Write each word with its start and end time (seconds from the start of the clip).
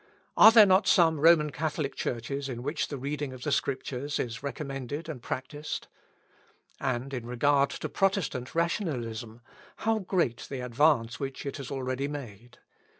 Are 0.35 0.51
there 0.51 0.65
not 0.65 0.87
some 0.87 1.19
Roman 1.19 1.51
Catholic 1.51 1.93
churches 1.93 2.49
in 2.49 2.63
which 2.63 2.87
the 2.87 2.97
reading 2.97 3.33
of 3.33 3.43
the 3.43 3.51
Scriptures 3.51 4.17
is 4.17 4.41
recommended 4.41 5.07
and 5.07 5.21
practised? 5.21 5.87
And, 6.79 7.13
in 7.13 7.27
regard 7.27 7.69
to 7.69 7.87
Protestant 7.87 8.55
rationalism, 8.55 9.41
how 9.75 9.99
great 9.99 10.47
the 10.49 10.61
advance 10.61 11.19
which 11.19 11.45
it 11.45 11.57
has 11.57 11.69
already 11.69 12.07
made! 12.07 12.57